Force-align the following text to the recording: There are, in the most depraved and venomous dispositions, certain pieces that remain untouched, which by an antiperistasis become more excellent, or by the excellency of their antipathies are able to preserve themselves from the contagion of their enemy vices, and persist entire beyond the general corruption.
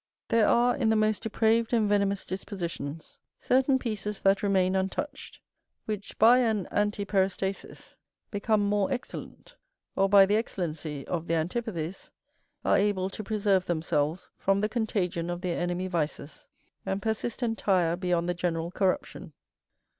There 0.29 0.47
are, 0.47 0.75
in 0.75 0.89
the 0.89 0.95
most 0.95 1.21
depraved 1.21 1.73
and 1.73 1.87
venomous 1.87 2.25
dispositions, 2.25 3.19
certain 3.37 3.77
pieces 3.77 4.19
that 4.21 4.41
remain 4.41 4.75
untouched, 4.75 5.39
which 5.85 6.17
by 6.17 6.39
an 6.39 6.67
antiperistasis 6.71 7.97
become 8.31 8.61
more 8.61 8.91
excellent, 8.91 9.57
or 9.95 10.09
by 10.09 10.25
the 10.25 10.35
excellency 10.37 11.05
of 11.05 11.27
their 11.27 11.39
antipathies 11.39 12.09
are 12.65 12.77
able 12.79 13.11
to 13.11 13.23
preserve 13.23 13.67
themselves 13.67 14.31
from 14.35 14.59
the 14.61 14.69
contagion 14.69 15.29
of 15.29 15.41
their 15.41 15.59
enemy 15.61 15.85
vices, 15.87 16.47
and 16.83 17.03
persist 17.03 17.43
entire 17.43 17.95
beyond 17.95 18.27
the 18.27 18.33
general 18.33 18.71
corruption. 18.71 19.33